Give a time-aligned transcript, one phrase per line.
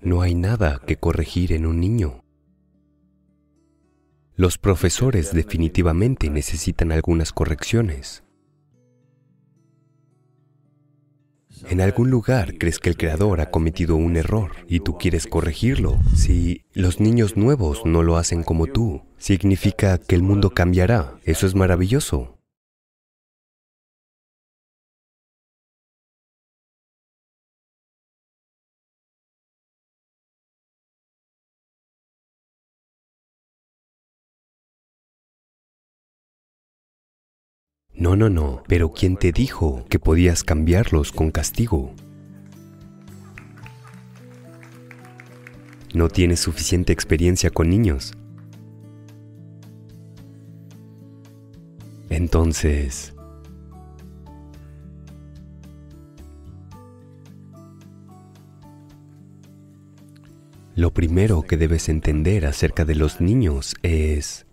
[0.00, 2.22] No hay nada que corregir en un niño.
[4.34, 8.22] Los profesores definitivamente necesitan algunas correcciones.
[11.70, 15.98] En algún lugar crees que el creador ha cometido un error y tú quieres corregirlo.
[16.14, 21.18] Si los niños nuevos no lo hacen como tú, significa que el mundo cambiará.
[21.24, 22.35] Eso es maravilloso.
[37.96, 38.62] No, no, no.
[38.68, 41.94] Pero ¿quién te dijo que podías cambiarlos con castigo?
[45.94, 48.12] No tienes suficiente experiencia con niños.
[52.10, 53.14] Entonces...
[60.74, 64.45] Lo primero que debes entender acerca de los niños es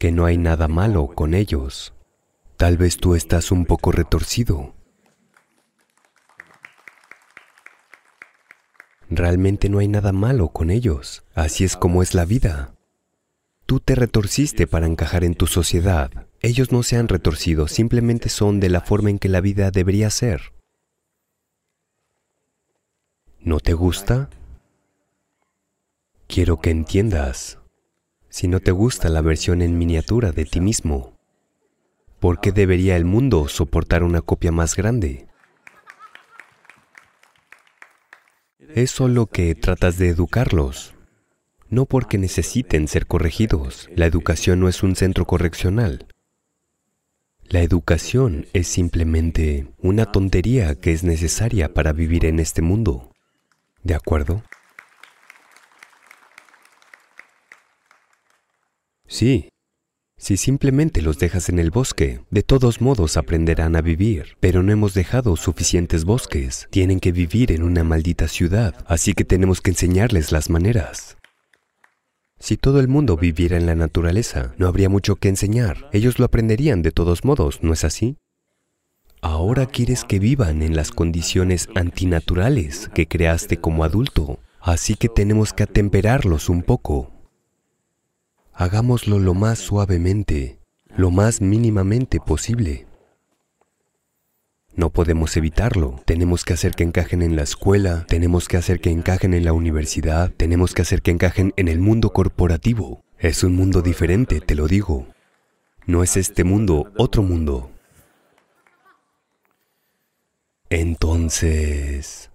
[0.00, 1.92] que no hay nada malo con ellos.
[2.56, 4.74] Tal vez tú estás un poco retorcido.
[9.10, 11.22] Realmente no hay nada malo con ellos.
[11.34, 12.74] Así es como es la vida.
[13.66, 16.10] Tú te retorciste para encajar en tu sociedad.
[16.40, 20.08] Ellos no se han retorcido, simplemente son de la forma en que la vida debería
[20.08, 20.54] ser.
[23.38, 24.30] ¿No te gusta?
[26.26, 27.59] Quiero que entiendas
[28.30, 31.18] si no te gusta la versión en miniatura de ti mismo?
[32.20, 35.26] ¿Por qué debería el mundo soportar una copia más grande?
[38.74, 40.94] Es solo que tratas de educarlos,
[41.68, 43.88] no porque necesiten ser corregidos.
[43.94, 46.06] La educación no es un centro correccional.
[47.42, 53.10] La educación es simplemente una tontería que es necesaria para vivir en este mundo.
[53.82, 54.44] ¿De acuerdo?
[59.10, 59.48] Sí,
[60.16, 64.70] si simplemente los dejas en el bosque, de todos modos aprenderán a vivir, pero no
[64.70, 66.68] hemos dejado suficientes bosques.
[66.70, 71.16] Tienen que vivir en una maldita ciudad, así que tenemos que enseñarles las maneras.
[72.38, 75.90] Si todo el mundo viviera en la naturaleza, no habría mucho que enseñar.
[75.92, 78.16] Ellos lo aprenderían de todos modos, ¿no es así?
[79.22, 85.52] Ahora quieres que vivan en las condiciones antinaturales que creaste como adulto, así que tenemos
[85.52, 87.19] que atemperarlos un poco
[88.60, 90.58] hagámoslo lo más suavemente,
[90.94, 92.86] lo más mínimamente posible.
[94.74, 96.02] No podemos evitarlo.
[96.04, 99.54] Tenemos que hacer que encajen en la escuela, tenemos que hacer que encajen en la
[99.54, 103.02] universidad, tenemos que hacer que encajen en el mundo corporativo.
[103.18, 105.06] Es un mundo diferente, te lo digo.
[105.86, 107.70] No es este mundo, otro mundo.
[110.68, 112.29] Entonces,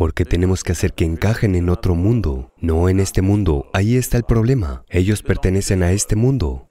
[0.00, 3.68] porque tenemos que hacer que encajen en otro mundo, no en este mundo.
[3.74, 4.82] Ahí está el problema.
[4.88, 6.70] Ellos pertenecen a este mundo.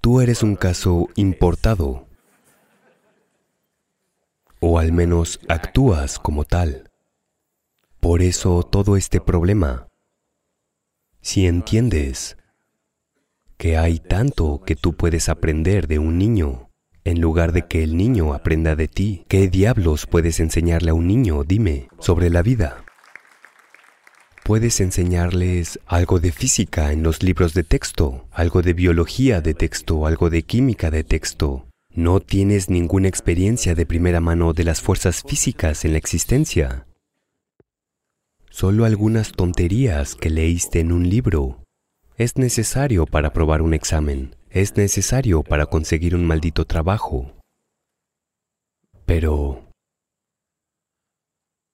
[0.00, 2.06] Tú eres un caso importado.
[4.58, 6.90] O al menos actúas como tal.
[8.00, 9.88] Por eso todo este problema.
[11.20, 12.38] Si entiendes
[13.58, 16.70] que hay tanto que tú puedes aprender de un niño,
[17.06, 19.24] en lugar de que el niño aprenda de ti.
[19.28, 22.84] ¿Qué diablos puedes enseñarle a un niño, dime, sobre la vida?
[24.42, 30.04] Puedes enseñarles algo de física en los libros de texto, algo de biología de texto,
[30.04, 31.68] algo de química de texto.
[31.94, 36.86] No tienes ninguna experiencia de primera mano de las fuerzas físicas en la existencia.
[38.50, 41.62] Solo algunas tonterías que leíste en un libro.
[42.16, 47.30] Es necesario para probar un examen es necesario para conseguir un maldito trabajo.
[49.04, 49.66] Pero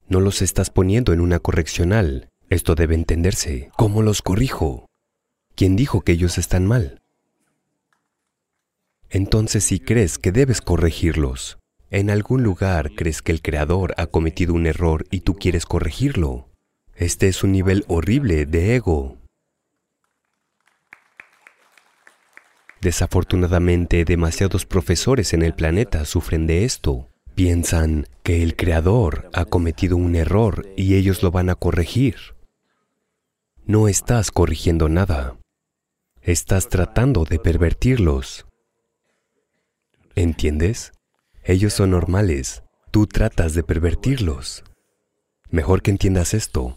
[0.08, 2.28] no los estás poniendo en una correccional.
[2.50, 3.70] Esto debe entenderse.
[3.76, 4.86] ¿Cómo los corrijo?
[5.54, 7.00] ¿Quién dijo que ellos están mal?
[9.10, 11.58] Entonces si crees que debes corregirlos,
[11.90, 16.48] en algún lugar crees que el Creador ha cometido un error y tú quieres corregirlo.
[16.96, 19.21] Este es un nivel horrible de ego.
[22.82, 27.08] Desafortunadamente, demasiados profesores en el planeta sufren de esto.
[27.36, 32.16] Piensan que el Creador ha cometido un error y ellos lo van a corregir.
[33.64, 35.36] No estás corrigiendo nada.
[36.22, 38.46] Estás tratando de pervertirlos.
[40.16, 40.90] ¿Entiendes?
[41.44, 42.64] Ellos son normales.
[42.90, 44.64] Tú tratas de pervertirlos.
[45.50, 46.76] Mejor que entiendas esto.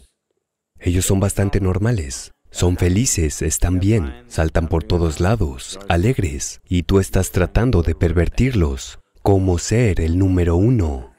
[0.78, 2.35] Ellos son bastante normales.
[2.56, 8.98] Son felices, están bien, saltan por todos lados, alegres, y tú estás tratando de pervertirlos
[9.20, 11.12] como ser el número uno.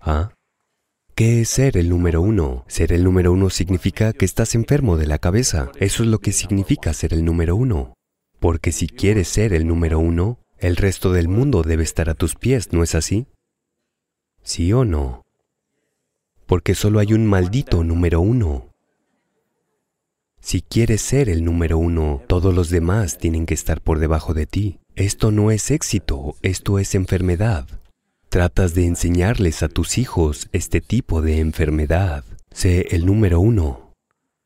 [0.00, 0.32] ¿Ah?
[1.14, 2.64] ¿Qué es ser el número uno?
[2.66, 5.70] Ser el número uno significa que estás enfermo de la cabeza.
[5.78, 7.94] Eso es lo que significa ser el número uno.
[8.40, 12.34] Porque si quieres ser el número uno, el resto del mundo debe estar a tus
[12.34, 13.28] pies, ¿no es así?
[14.42, 15.22] ¿Sí o no?
[16.52, 18.74] Porque solo hay un maldito número uno.
[20.38, 24.44] Si quieres ser el número uno, todos los demás tienen que estar por debajo de
[24.44, 24.78] ti.
[24.94, 27.66] Esto no es éxito, esto es enfermedad.
[28.28, 32.22] Tratas de enseñarles a tus hijos este tipo de enfermedad.
[32.50, 33.94] Sé el número uno.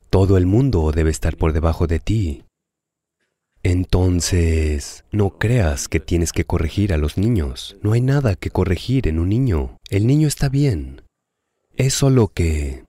[0.09, 2.45] Todo el mundo debe estar por debajo de ti.
[3.63, 7.75] Entonces, no creas que tienes que corregir a los niños.
[7.81, 9.75] No hay nada que corregir en un niño.
[9.89, 11.01] El niño está bien.
[11.77, 12.85] Es solo que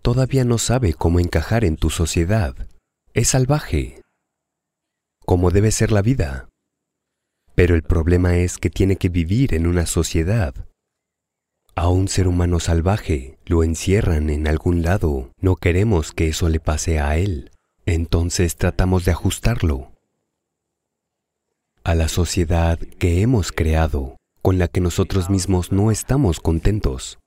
[0.00, 2.56] todavía no sabe cómo encajar en tu sociedad.
[3.12, 4.00] Es salvaje,
[5.26, 6.48] como debe ser la vida.
[7.54, 10.54] Pero el problema es que tiene que vivir en una sociedad.
[11.74, 15.30] A un ser humano salvaje lo encierran en algún lado.
[15.38, 17.50] No queremos que eso le pase a él.
[17.84, 19.92] Entonces tratamos de ajustarlo
[21.84, 27.18] a la sociedad que hemos creado, con la que nosotros mismos no estamos contentos.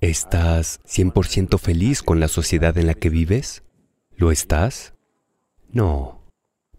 [0.00, 3.62] ¿Estás 100% feliz con la sociedad en la que vives?
[4.16, 4.94] ¿Lo estás?
[5.72, 6.22] No.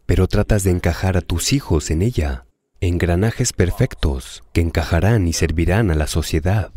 [0.08, 2.48] Pero tratas de encajar a tus hijos en ella,
[2.80, 6.72] engranajes perfectos que encajarán y servirán a la sociedad.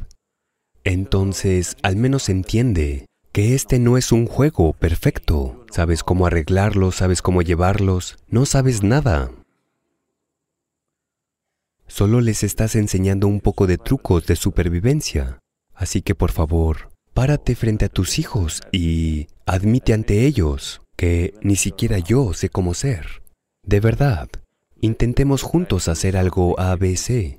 [0.84, 5.64] Entonces, al menos entiende que este no es un juego perfecto.
[5.70, 9.30] Sabes cómo arreglarlos, sabes cómo llevarlos, no sabes nada.
[11.86, 15.38] Solo les estás enseñando un poco de trucos de supervivencia.
[15.74, 21.56] Así que por favor, párate frente a tus hijos y admite ante ellos que ni
[21.56, 23.22] siquiera yo sé cómo ser.
[23.62, 24.28] De verdad,
[24.80, 27.38] intentemos juntos hacer algo ABC.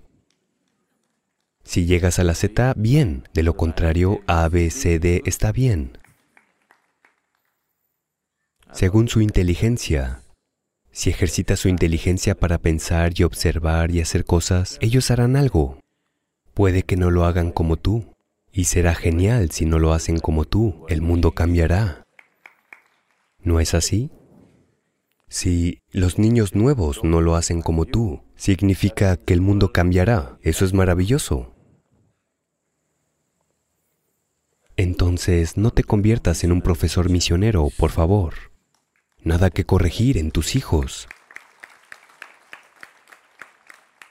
[1.64, 3.28] Si llegas a la Z, bien.
[3.34, 5.98] De lo contrario, A, B, C, D está bien.
[8.72, 10.22] Según su inteligencia,
[10.92, 15.80] si ejercita su inteligencia para pensar y observar y hacer cosas, ellos harán algo.
[16.54, 18.15] Puede que no lo hagan como tú,
[18.56, 22.06] y será genial si no lo hacen como tú, el mundo cambiará.
[23.44, 24.12] ¿No es así?
[25.28, 30.38] Si los niños nuevos no lo hacen como tú, significa que el mundo cambiará.
[30.42, 31.54] Eso es maravilloso.
[34.78, 38.36] Entonces no te conviertas en un profesor misionero, por favor.
[39.22, 41.10] Nada que corregir en tus hijos.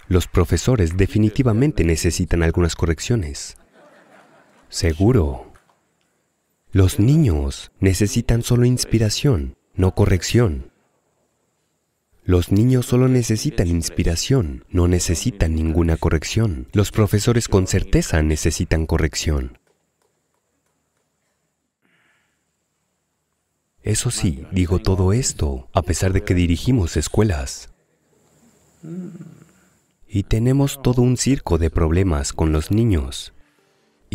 [0.07, 3.57] Los profesores definitivamente necesitan algunas correcciones.
[4.75, 5.53] Seguro.
[6.73, 10.73] Los niños necesitan solo inspiración, no corrección.
[12.25, 16.67] Los niños solo necesitan inspiración, no necesitan ninguna corrección.
[16.73, 19.61] Los profesores con certeza necesitan corrección.
[23.85, 27.73] Eso sí, digo todo esto, a pesar de que dirigimos escuelas.
[30.09, 33.34] Y tenemos todo un circo de problemas con los niños.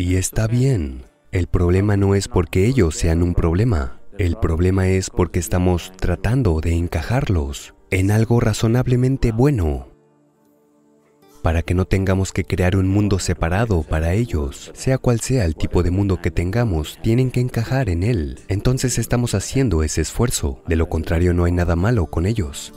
[0.00, 1.02] Y está bien.
[1.30, 4.00] El problema no es porque ellos sean un problema.
[4.16, 9.88] El problema es porque estamos tratando de encajarlos en algo razonablemente bueno.
[11.42, 15.54] Para que no tengamos que crear un mundo separado para ellos, sea cual sea el
[15.54, 18.38] tipo de mundo que tengamos, tienen que encajar en él.
[18.48, 20.62] Entonces estamos haciendo ese esfuerzo.
[20.66, 22.72] De lo contrario no hay nada malo con ellos.